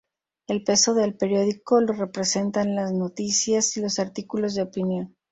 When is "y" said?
3.77-3.81